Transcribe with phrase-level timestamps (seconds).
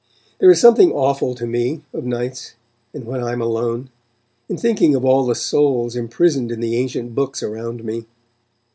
[0.39, 2.55] There is something awful to me, of nights,
[2.91, 3.91] and when I am alone,
[4.49, 8.07] in thinking of all the souls imprisoned in the ancient books around me.